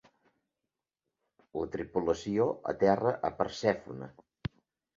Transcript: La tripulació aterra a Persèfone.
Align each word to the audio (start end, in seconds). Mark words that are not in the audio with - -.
La 1.59 1.67
tripulació 1.75 2.49
aterra 2.73 3.15
a 3.31 3.35
Persèfone. 3.43 4.13